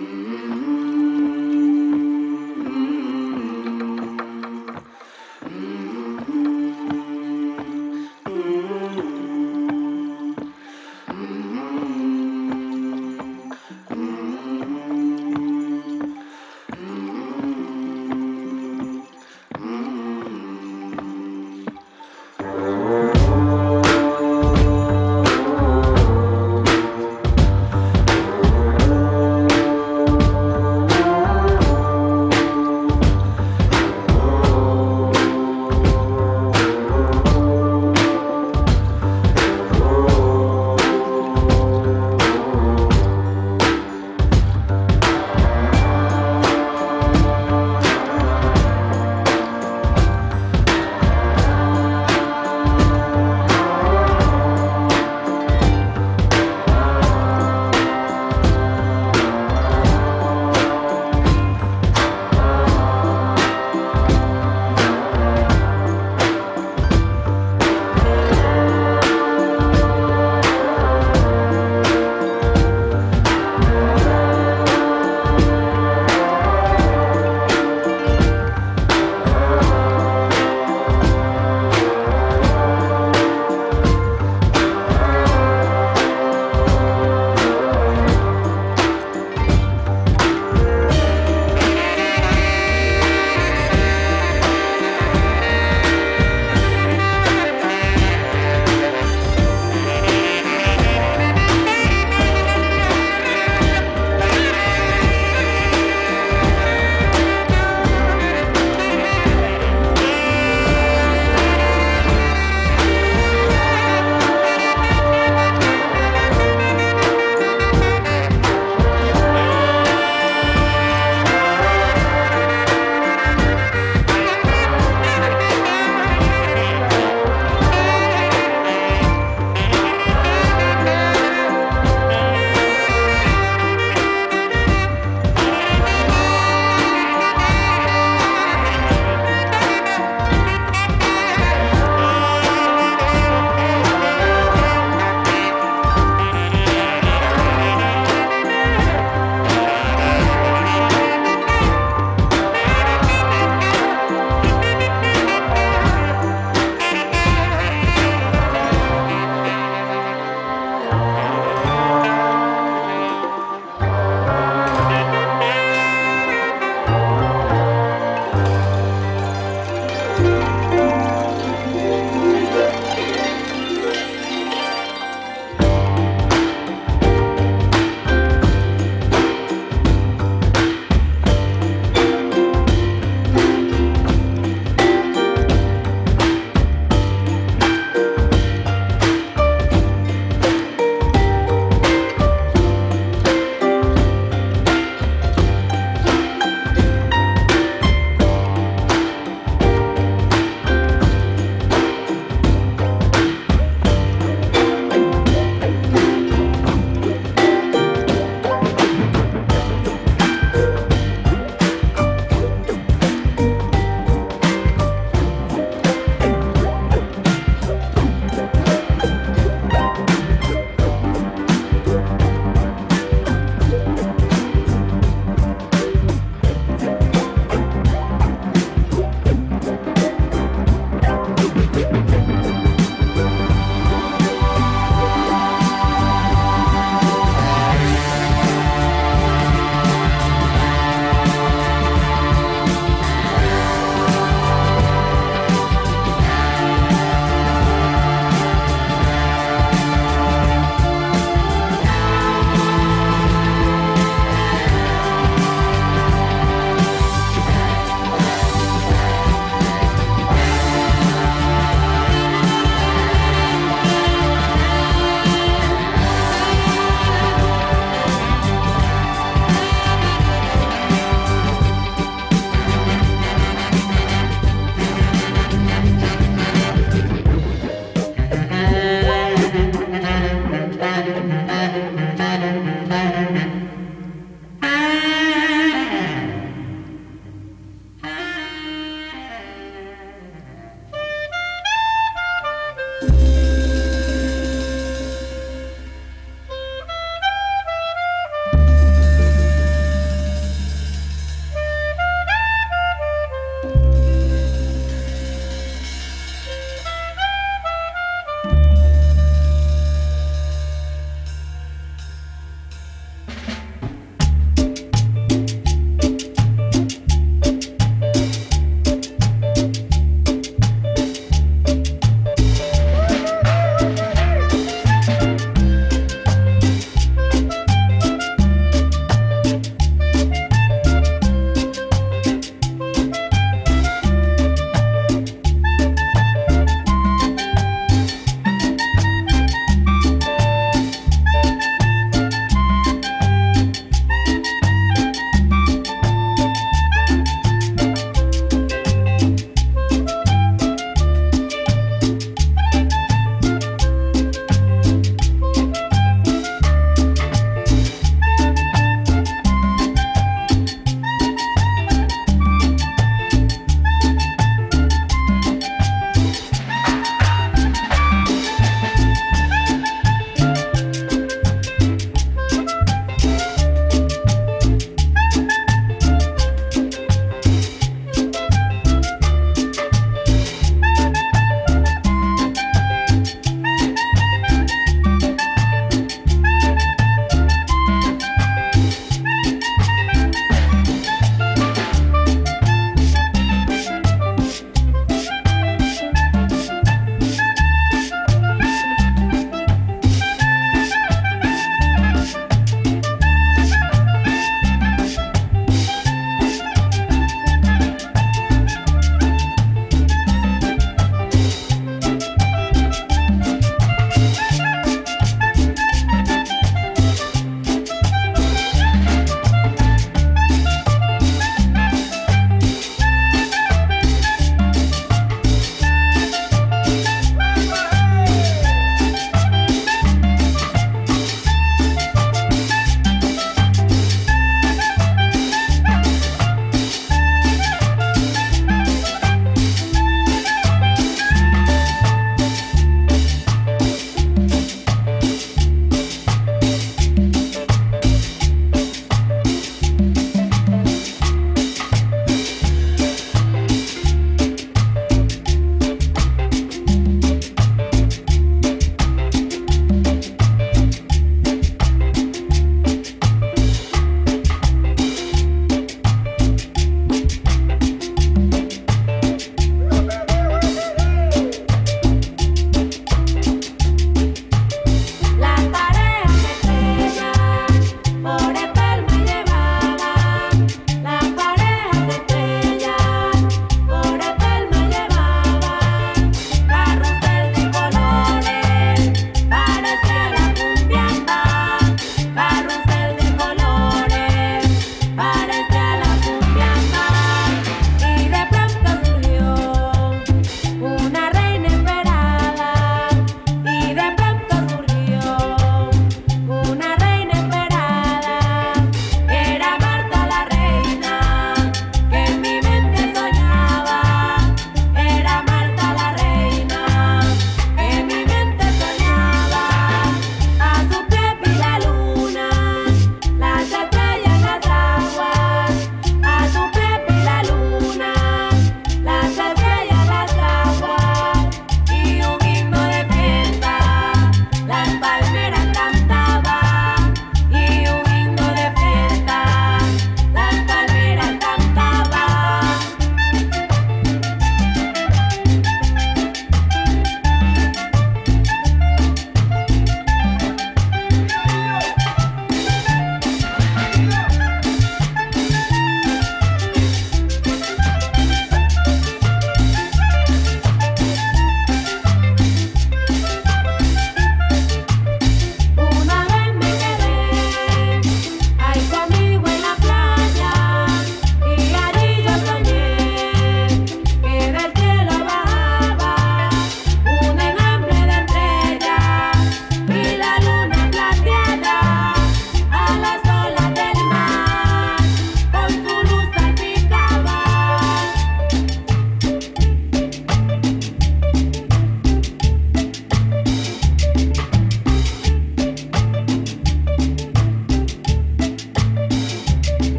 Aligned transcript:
Mm-hmm. 0.00 0.31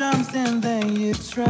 something, 0.00 0.62
that 0.62 0.88
you 0.96 1.12
try. 1.12 1.49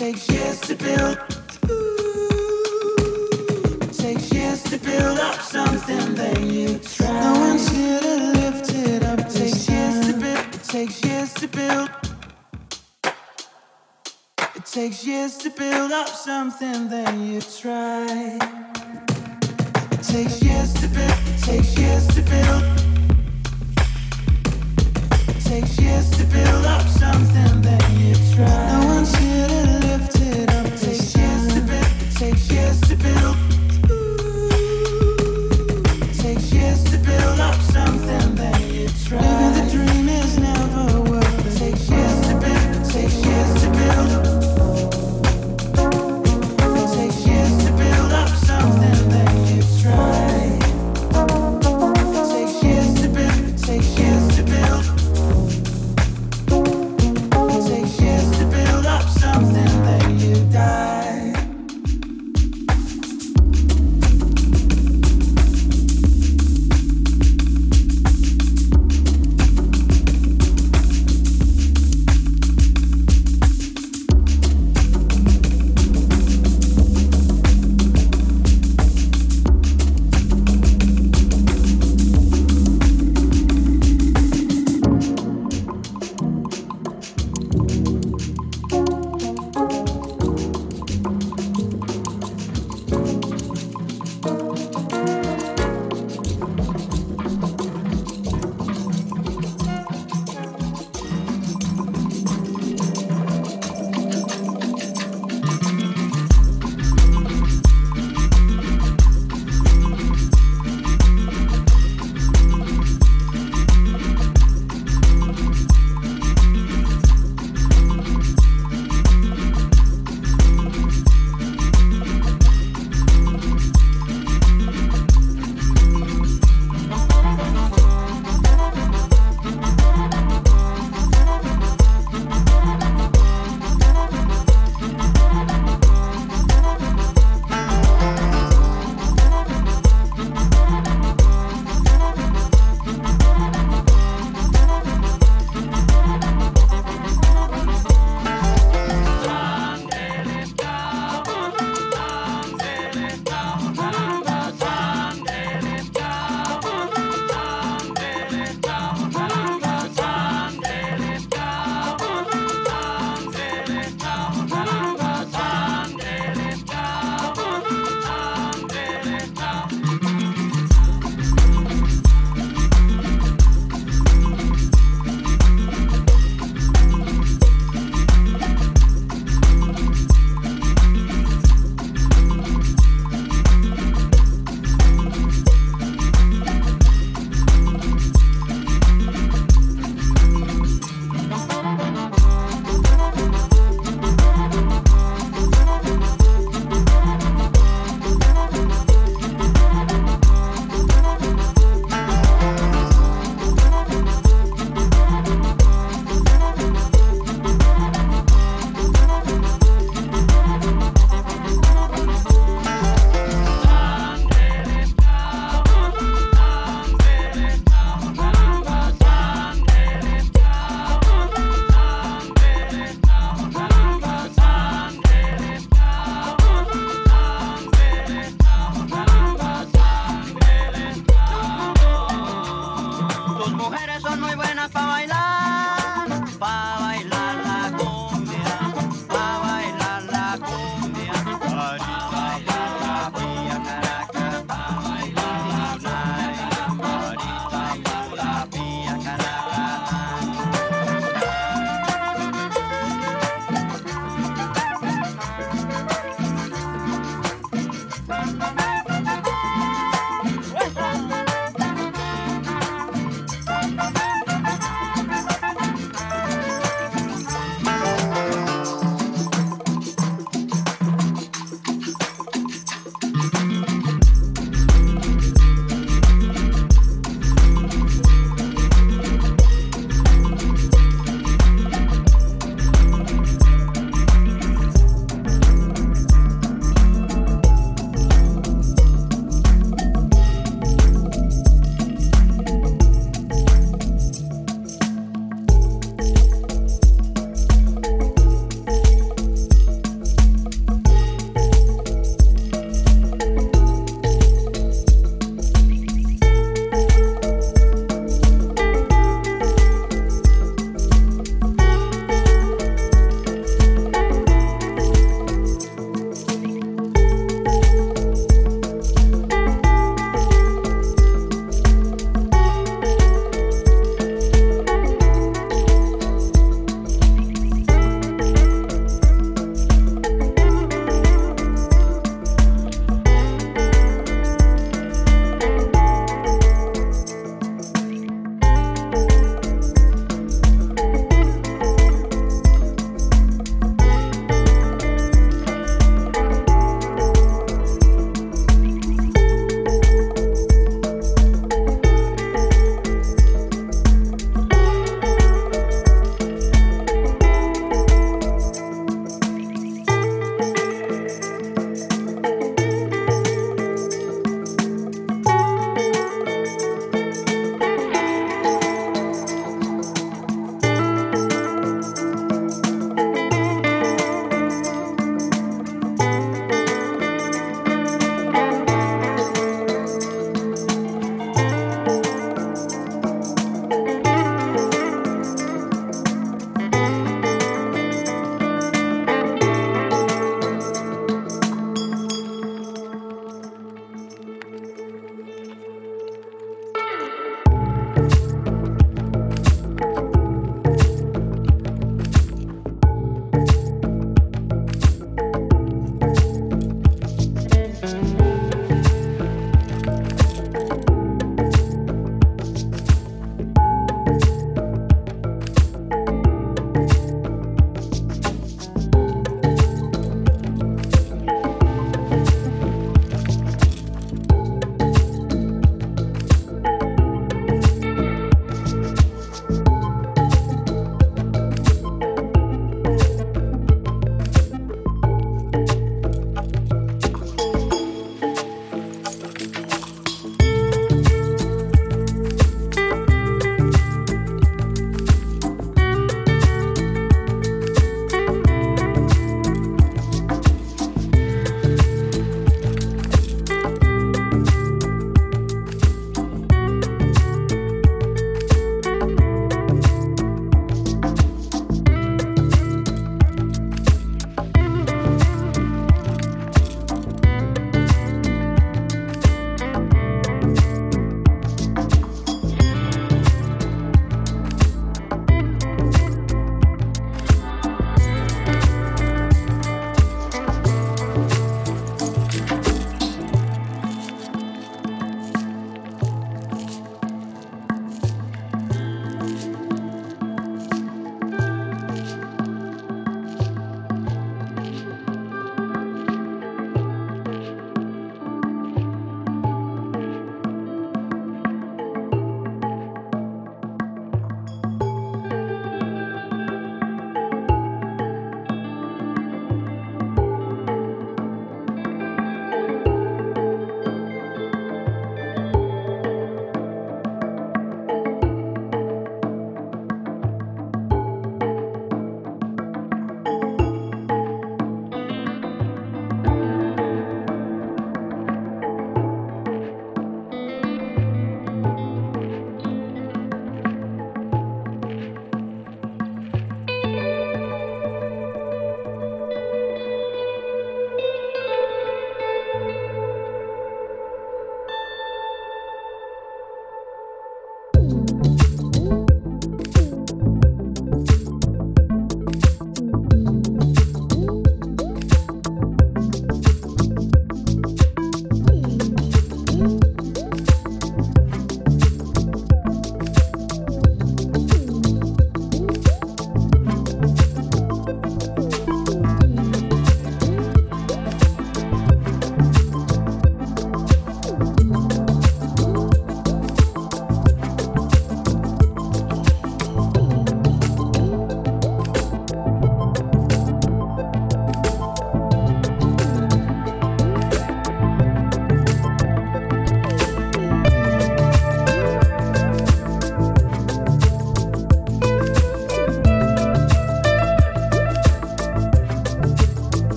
Takes 0.00 0.30
years 0.30 0.60
to 0.62 0.74
build. 0.76 1.18
Ooh. 1.68 2.28
Takes 3.92 4.32
years 4.32 4.62
to 4.62 4.78
build 4.78 5.18
up 5.18 5.38
something 5.42 6.14
that 6.14 6.40
you 6.40 6.78
try. 6.78 7.20
No 7.20 7.38
one's 7.38 7.68
here 7.68 8.00
to 8.00 8.16
lift 8.32 8.72
it 8.72 9.02
up. 9.02 9.28
Takes 9.28 9.68
years 9.68 10.06
to 10.06 10.14
build. 10.14 10.54
It 10.54 10.64
takes 10.64 11.04
years 11.04 11.34
to 11.34 11.46
build. 11.48 11.90
It 14.56 14.64
takes 14.64 15.04
years 15.06 15.36
to 15.36 15.50
build 15.50 15.92
up 15.92 16.08
something 16.08 16.88
that 16.88 17.14
you 17.18 17.42
try. 17.42 18.06
It 19.92 20.02
takes 20.02 20.42
years 20.42 20.72
to 20.80 20.88
build. 20.88 21.12
It 21.26 21.42
takes 21.42 21.76
years 21.76 22.06
to 22.14 22.22
build 22.22 22.80
takes 25.50 25.80
years 25.80 26.08
to 26.10 26.24
build 26.26 26.64
up 26.64 26.86
something 26.86 27.60
that 27.60 27.84
you 27.98 28.14
try. 28.32 28.46
No 28.72 28.86
one's 28.86 29.12
here 29.16 29.48
to 29.48 29.59
Takes 36.18 36.52
years 36.52 36.82
to 36.90 36.98
build 36.98 37.38
up 37.38 37.54
something 37.54 38.34
that 38.34 38.60
you 38.72 38.88
try. 39.06 39.59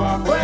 No 0.00 0.39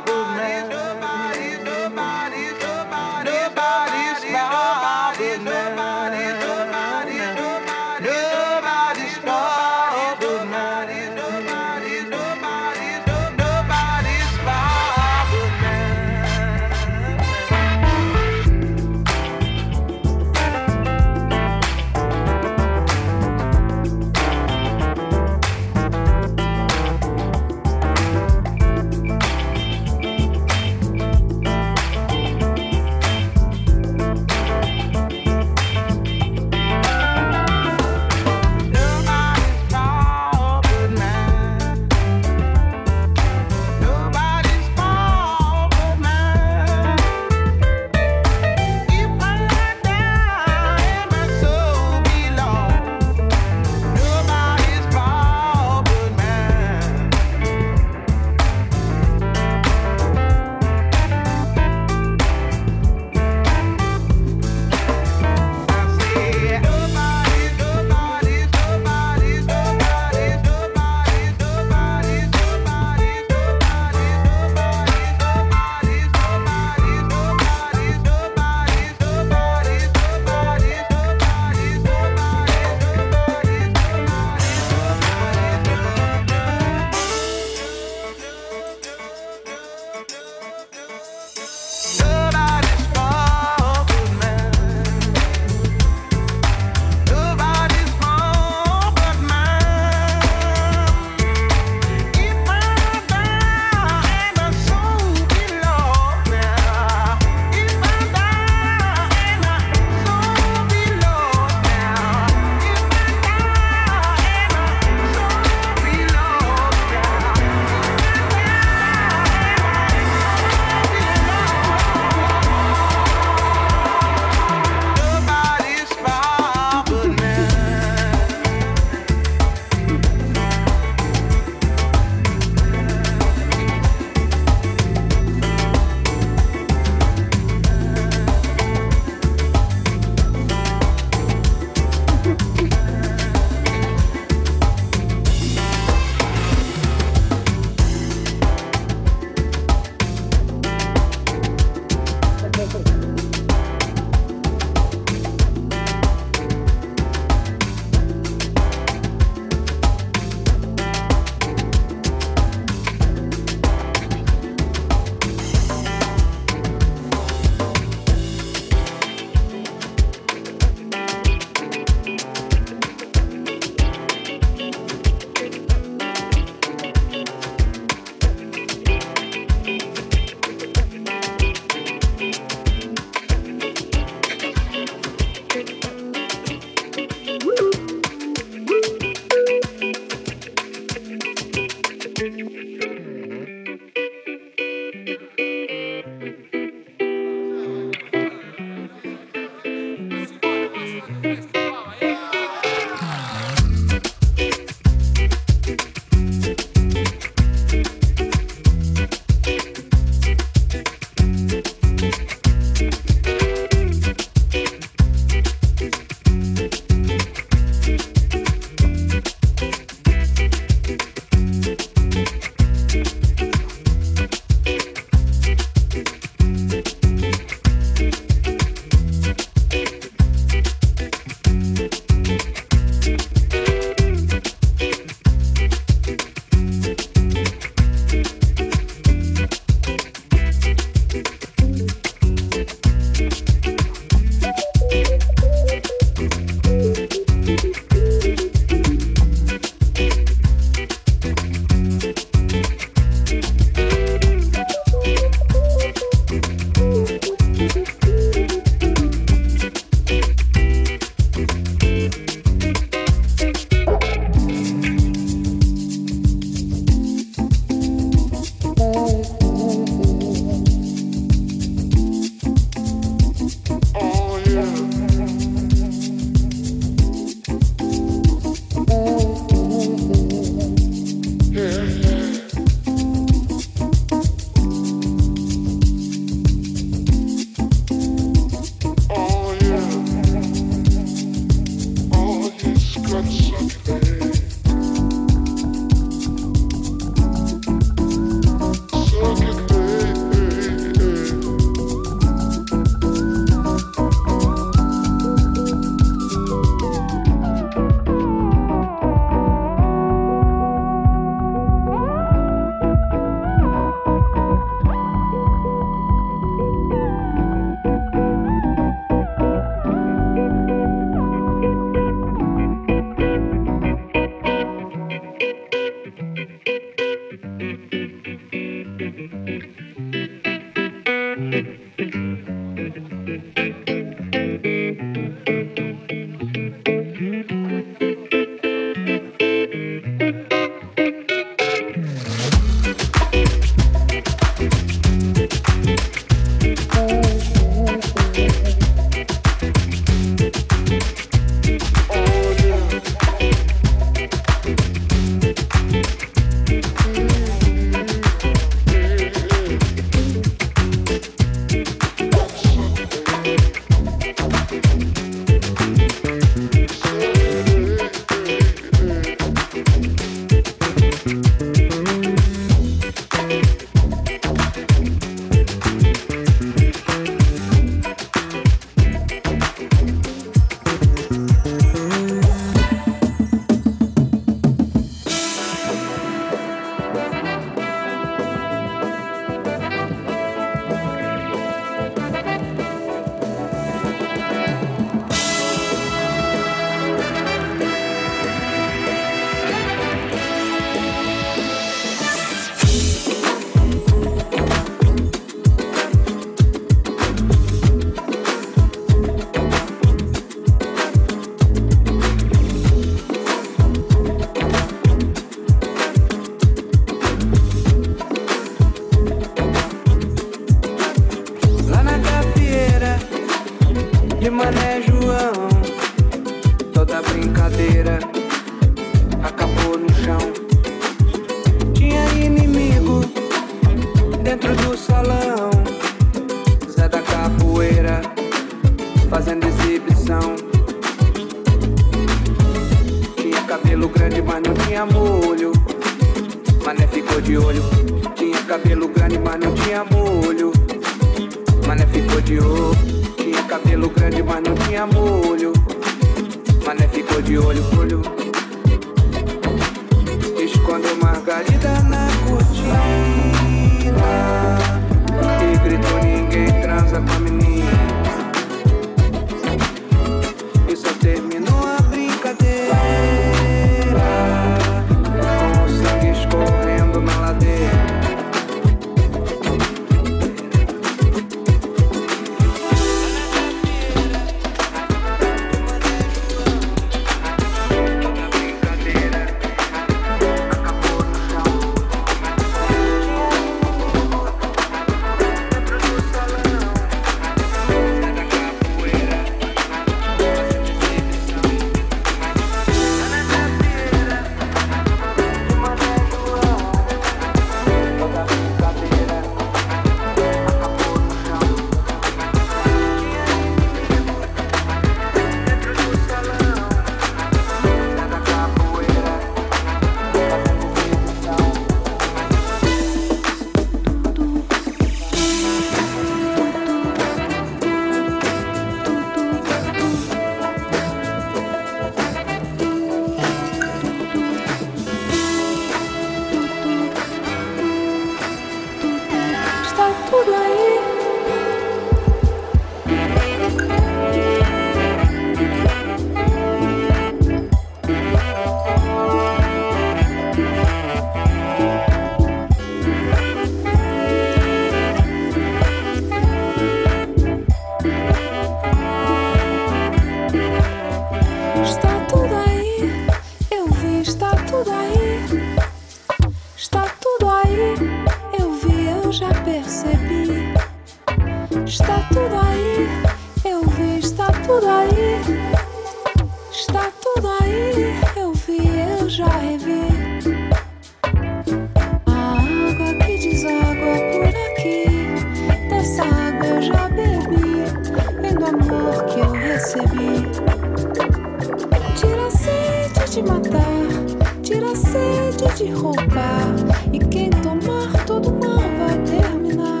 de 595.70 595.90
roubar. 595.90 596.74
E 597.12 597.18
quem 597.18 597.50
tomar, 597.50 598.12
todo 598.26 598.52
mal 598.52 598.80
vai 598.98 599.18
terminar. 599.24 600.00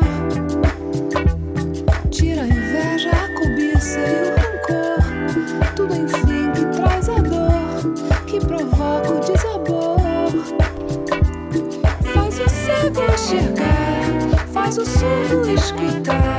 Tira 2.10 2.42
a 2.42 2.46
inveja, 2.46 3.10
a 3.10 3.28
cobiça 3.40 3.98
e 3.98 4.22
o 4.22 4.34
rancor. 4.36 5.74
Tudo 5.76 5.94
enfim 5.94 6.50
que 6.52 6.64
traz 6.76 7.08
a 7.08 7.14
dor, 7.14 7.94
que 8.26 8.38
provoca 8.40 9.12
o 9.12 9.20
desabor. 9.20 9.98
Faz 12.12 12.40
o 12.40 12.48
cego 12.48 13.02
enxergar, 13.12 14.46
faz 14.52 14.78
o 14.78 14.84
surdo 14.84 15.50
escutar. 15.50 16.31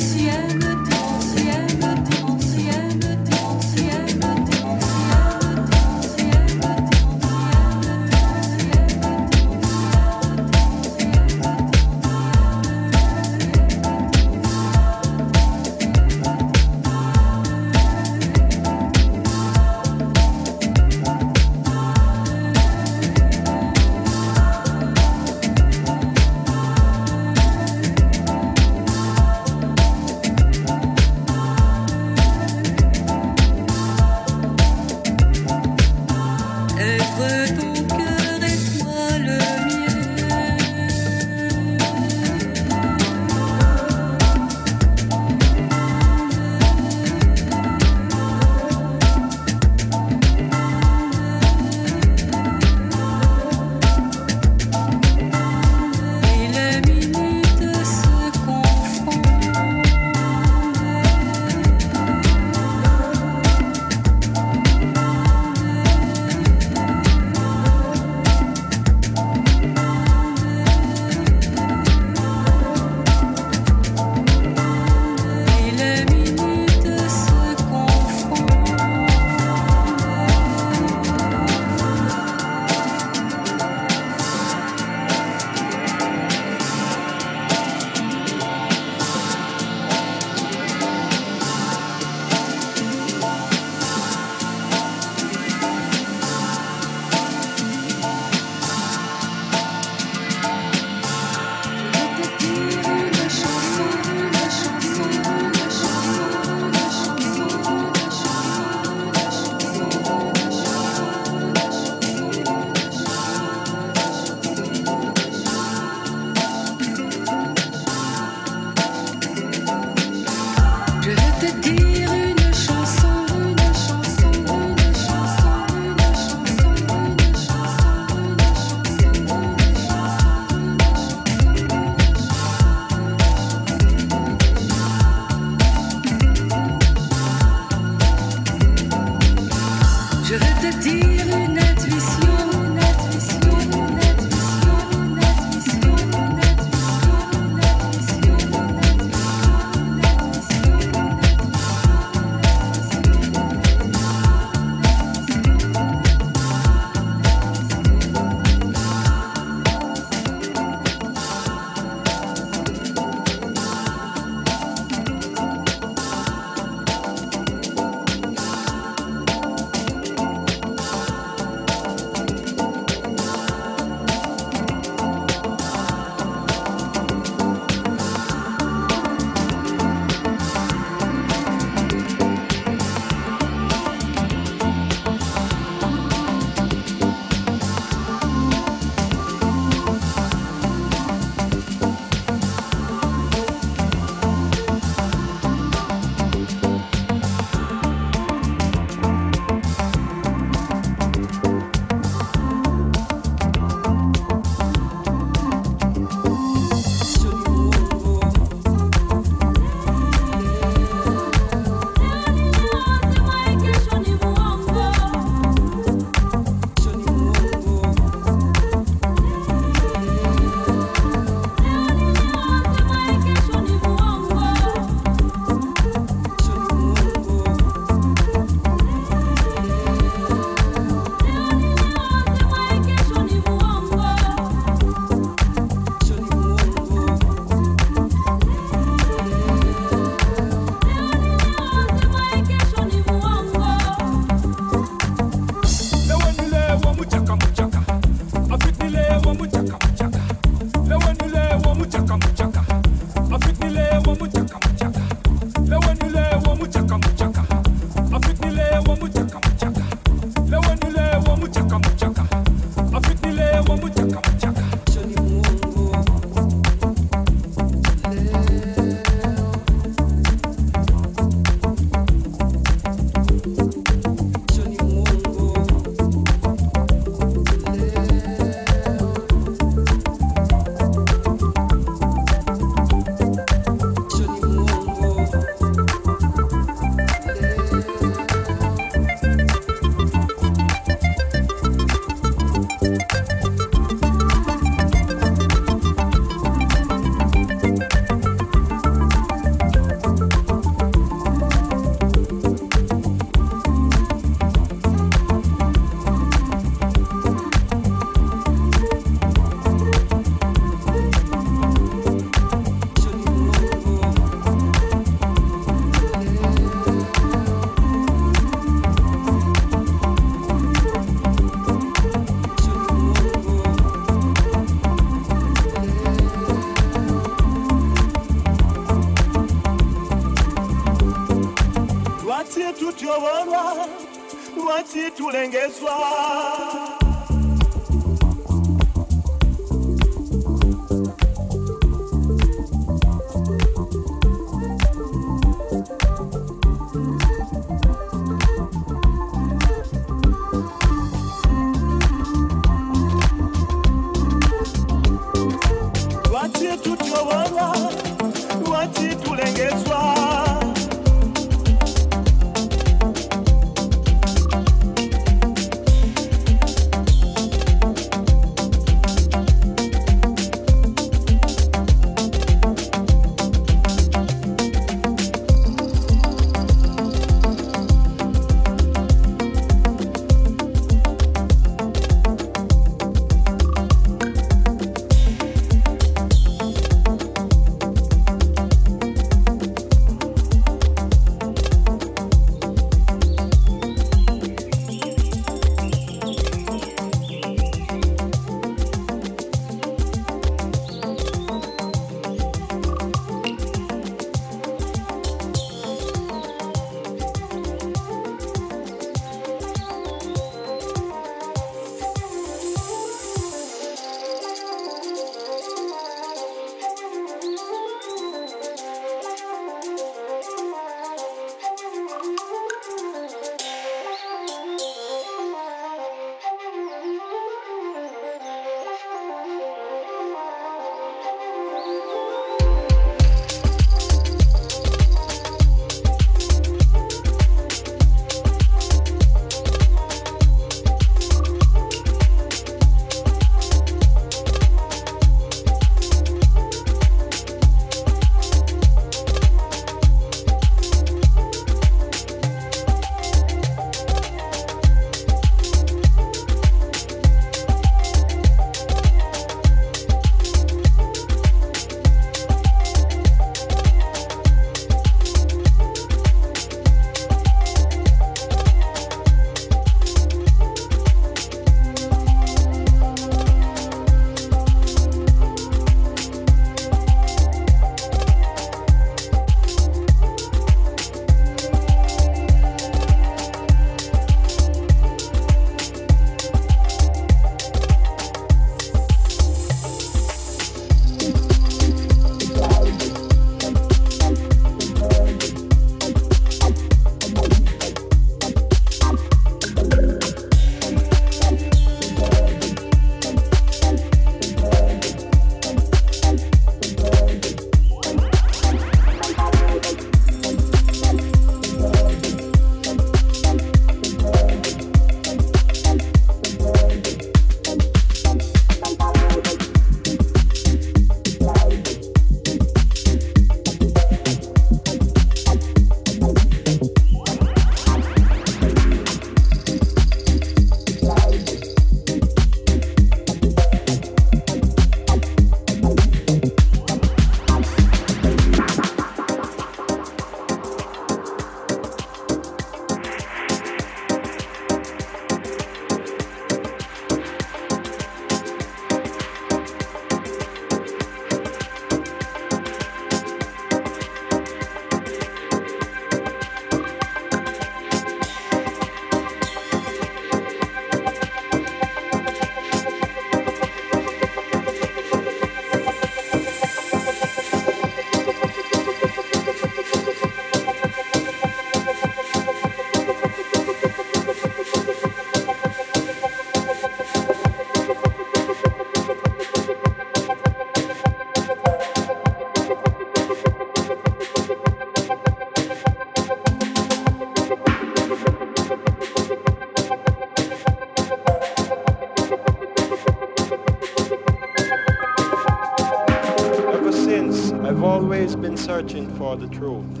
Searching 598.64 599.14
for 599.18 599.36
the 599.36 599.46
truth. 599.48 600.00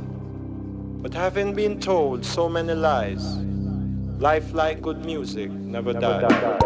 But 1.02 1.12
having 1.12 1.52
been 1.52 1.78
told 1.78 2.24
so 2.24 2.48
many 2.48 2.72
lies, 2.72 3.36
life 4.18 4.54
like 4.54 4.80
good 4.80 5.04
music 5.04 5.50
never, 5.50 5.92
never 5.92 6.28
dies. 6.28 6.63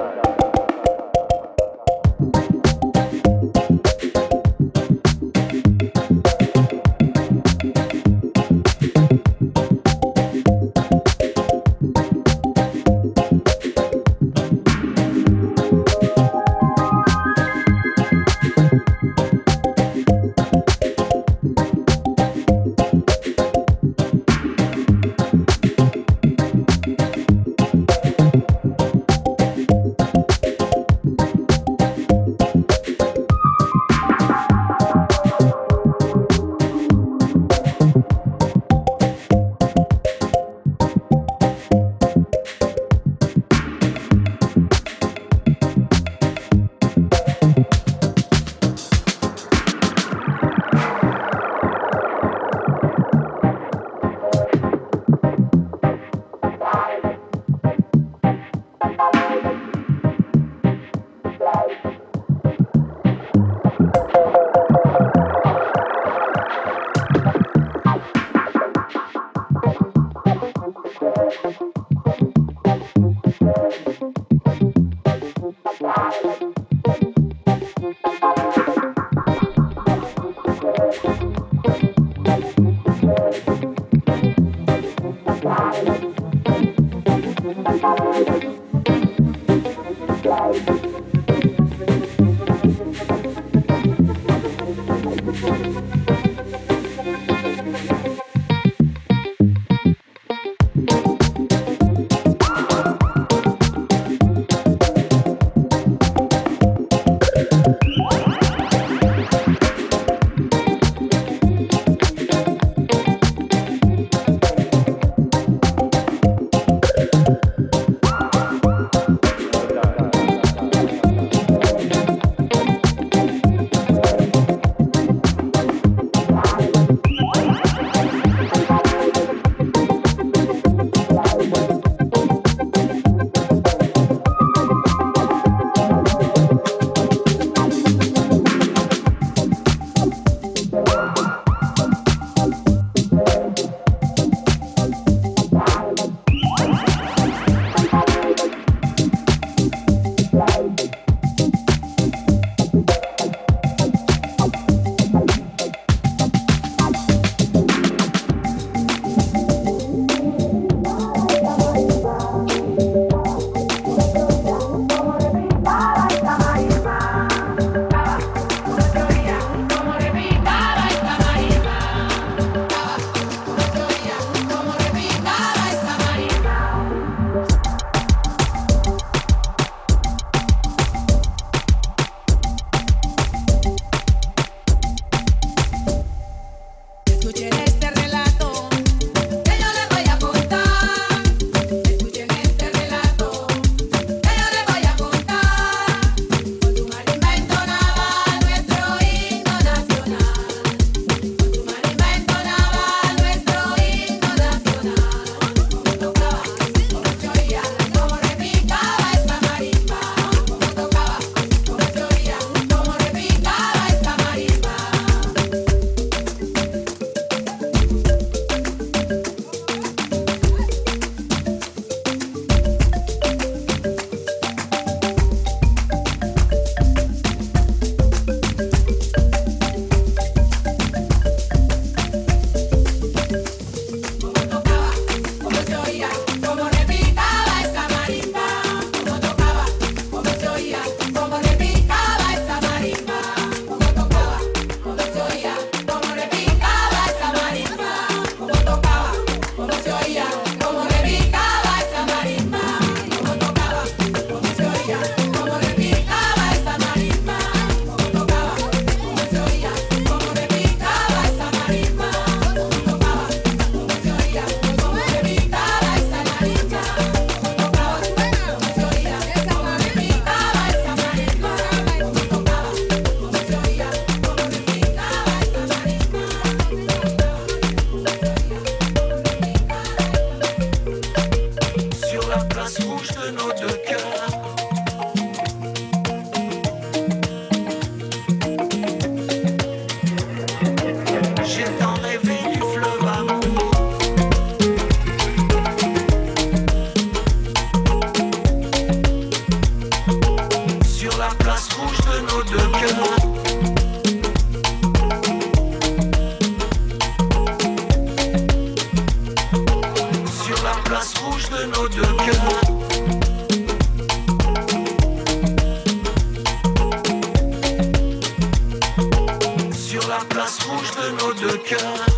Dies. 321.68 322.17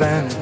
vanish. 0.00 0.34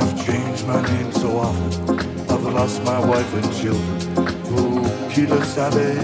I've 0.00 0.14
changed 0.24 0.66
my 0.66 0.80
name 0.92 1.10
so 1.12 1.28
often. 1.46 1.98
I've 2.30 2.46
lost 2.54 2.84
my 2.84 3.00
wife 3.10 3.34
and 3.34 3.48
children. 3.60 3.98
Vous 4.44 4.82
qui 5.10 5.26
le 5.26 5.42
savez? 5.42 5.98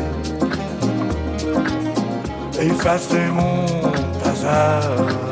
Mon 3.33 3.93
hasard. 4.25 5.28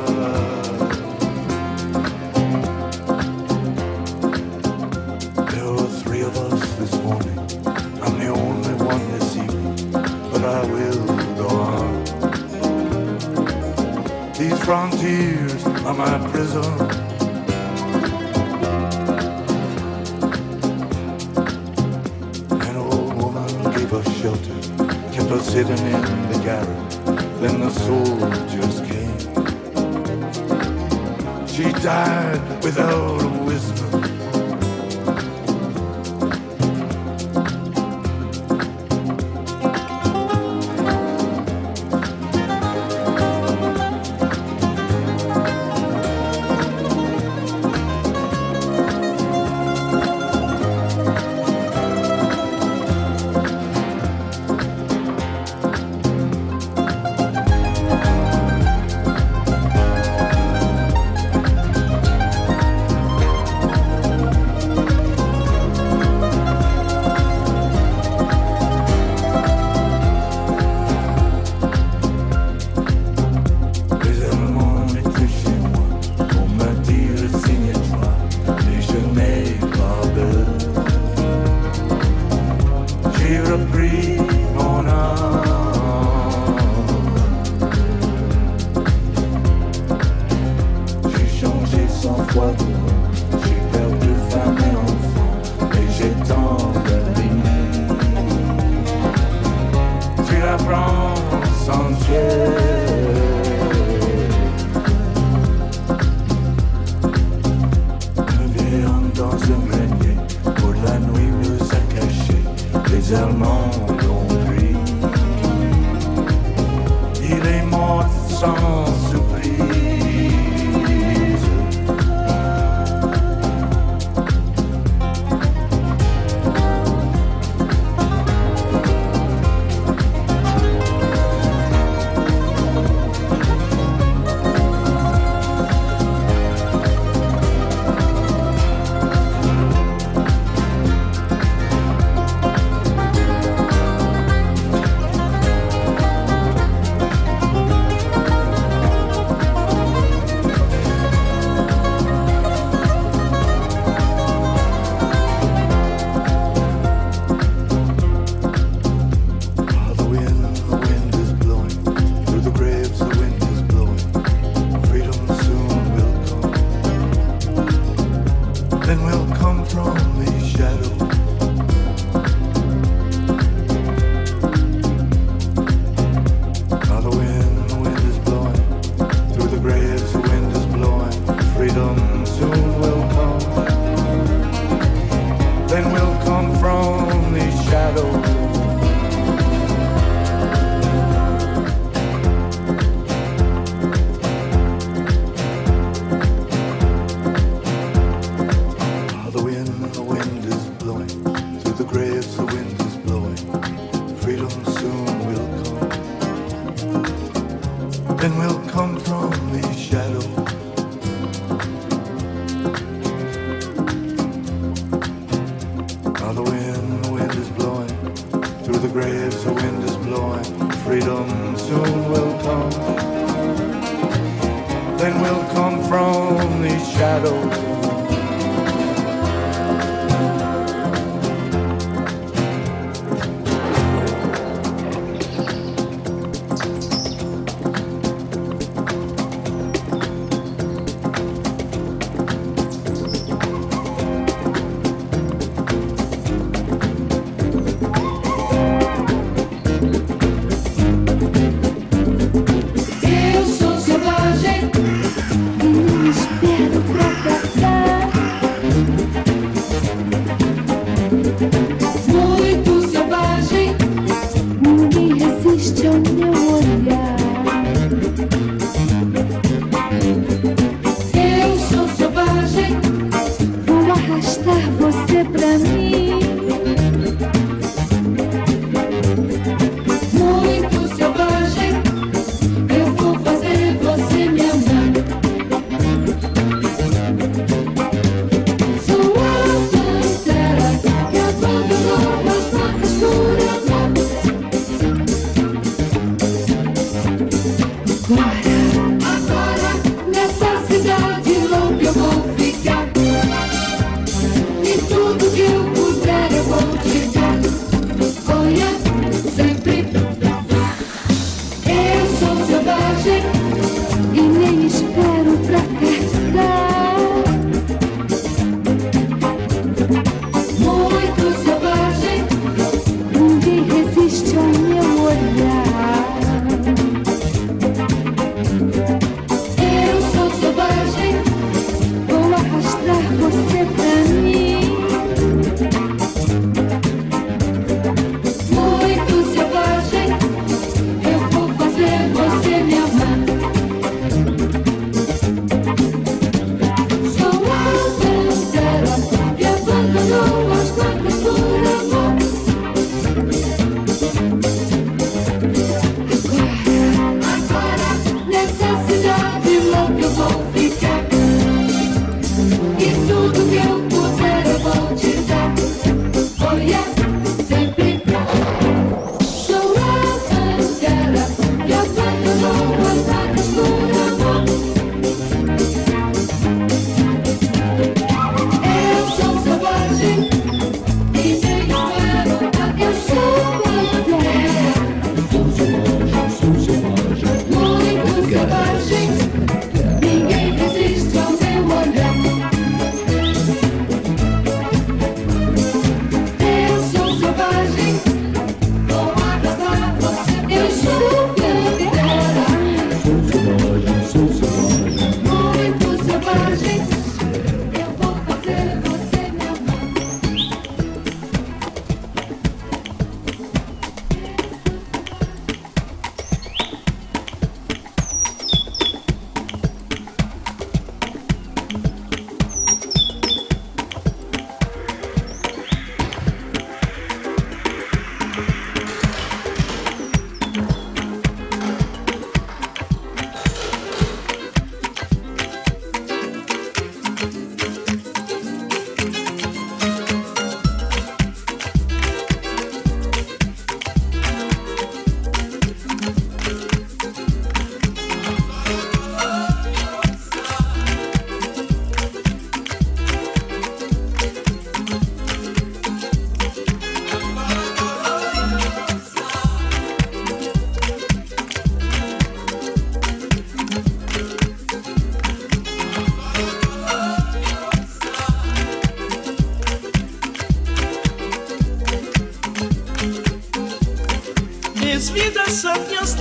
tears 15.06 15.64
my 15.64 16.18
prison. 16.30 16.64
An 22.68 22.76
old 22.76 23.14
woman 23.22 23.46
gave 23.74 23.92
us 23.92 24.08
shelter, 24.20 24.58
kept 25.14 25.30
us 25.30 25.52
hidden 25.52 25.78
in 25.94 26.02
the 26.32 26.38
garret. 26.46 26.90
Then 27.40 27.60
the 27.60 27.70
soldiers 27.86 28.76
came. 28.90 29.26
She 31.46 31.66
died 31.82 32.64
without 32.64 33.22
a 33.22 33.28
whisper. 33.46 33.95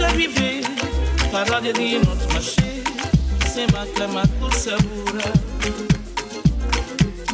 arrivé, 0.05 0.61
parade 1.31 1.71
de 1.73 2.05
notre 2.05 2.27
marché, 2.33 2.83
c'est 3.47 3.71
ma 3.73 3.85
clama 3.95 4.23
pour 4.39 4.53
só 4.53 4.77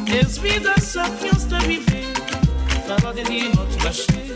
Les 0.07 0.39
vidas 0.41 0.81
sapiens 0.81 1.48
d'arrivé, 1.49 2.03
parade 2.88 3.23
de 3.23 3.56
notre 3.56 3.84
marché, 3.84 4.34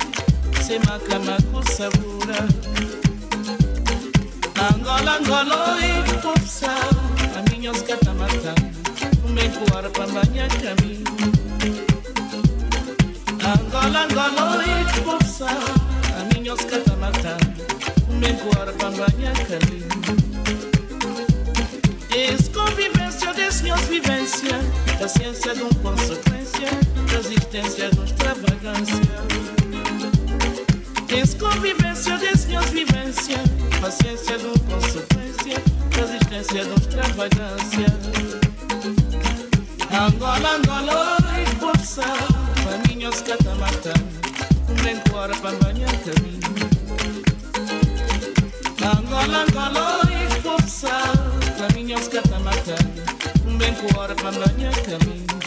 c'est 0.61 0.79
ma 0.85 0.97
clama 1.05 1.37
pour 1.51 1.63
saboura. 1.69 2.41
Angola, 4.67 5.17
Angola, 5.19 5.77
e 5.81 6.21
força, 6.21 6.71
a 7.37 7.51
minha 7.51 7.71
escata 7.71 8.13
matando, 8.13 8.67
o 9.25 9.29
meu 9.29 9.49
coar 9.51 9.89
para 9.91 10.07
banhar 10.07 10.49
caminho. 10.63 11.05
Angola, 13.53 14.05
Angola, 14.05 14.63
e 14.65 15.03
força, 15.03 15.47
a 15.47 16.33
minha 16.33 16.53
escata 16.53 16.85
menguar 18.25 18.67
banha 18.89 19.31
cali. 19.47 19.85
Es 22.09 22.49
convivência 22.49 23.33
de 23.33 23.41
minhas 23.61 23.81
da 24.99 25.07
ciência 25.07 25.53
de 25.53 25.61
uma 25.61 25.75
consequência, 25.75 26.69
da 27.11 27.19
existência 27.19 27.89
de 27.91 27.97
uma 27.97 28.05
extravagância. 28.05 29.01
Es 31.09 31.33
convivência 31.35 32.17
de 32.17 32.25
minhas 32.47 32.71
da 33.81 33.91
ciência 33.91 34.37
de 34.39 34.45
uma 34.45 34.59
consequência, 34.59 35.61
da 35.95 36.01
existência 36.01 36.63
de 36.63 36.69
uma 36.69 36.77
extravagância. 36.77 37.85
Angola, 39.91 40.55
Angola, 40.55 41.17
e 41.41 41.45
força, 41.59 42.01
para 42.63 42.77
mim 42.87 43.05
os 43.05 43.21
catamatã, 43.21 43.93
um 44.69 44.83
lenço 44.83 45.11
para 45.11 45.35
banha 45.35 45.87
cali. 46.03 46.34
Angola, 48.85 49.45
Angola, 49.49 50.01
e 50.11 50.41
força 50.41 50.89
Caminhos 51.57 52.07
catamata 52.07 52.75
Nem 53.45 53.73
cora 53.73 54.13
para 54.13 54.31
banhar 54.31 54.73
caminho 54.83 55.44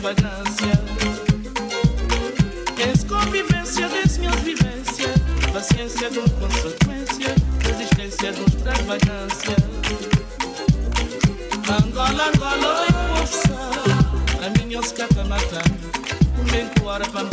vagância. 0.00 0.72
És 2.78 3.04
convivência 3.04 3.88
das 3.88 4.16
minhas 4.16 4.40
vivências, 4.40 5.14
paciência 5.52 6.08
com 6.08 6.28
consequência, 6.40 7.34
resistência 7.62 8.32
com 8.32 8.44
extravagância. 8.44 9.56
Angola, 11.68 12.30
Angola, 12.34 12.80
oi, 12.80 13.16
força, 13.16 13.54
a 14.44 14.64
minha 14.64 14.80
escapa 14.80 15.22
matando, 15.24 15.90
o 16.38 16.44
vento 16.50 16.84
ora 16.84 17.06
para 17.08 17.29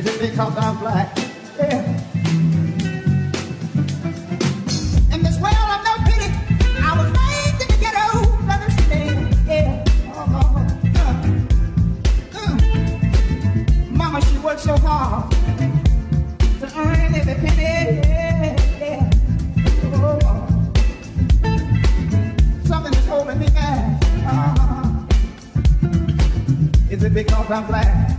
Is 0.00 0.06
it 0.06 0.18
because 0.18 0.56
I'm 0.56 0.78
black? 0.78 1.14
Yeah. 1.58 1.84
In 5.12 5.22
this 5.22 5.36
world 5.38 5.70
of 5.74 5.84
no 5.84 5.94
pity, 6.06 6.32
I 6.80 6.96
was 6.96 7.08
raised 7.20 7.60
in 7.60 7.68
the 7.68 7.76
ghetto, 7.78 8.24
brother. 8.46 8.70
yeah. 9.46 9.84
Oh, 10.14 10.24
oh, 10.40 10.56
oh. 10.96 11.12
Mm. 12.32 12.56
Mama, 13.94 14.22
she 14.22 14.38
worked 14.38 14.60
so 14.60 14.74
hard 14.78 15.30
to 15.32 16.66
earn 16.78 17.14
every 17.14 17.34
penny. 17.34 17.62
Yeah, 17.62 18.56
yeah. 18.80 19.10
Oh. 19.96 20.18
Something 22.64 22.94
is 22.94 23.06
holding 23.06 23.38
me 23.38 23.48
back. 23.50 24.02
Uh-huh. 24.24 25.06
Is 26.88 27.02
it 27.02 27.12
because 27.12 27.50
I'm 27.50 27.66
black? 27.66 28.10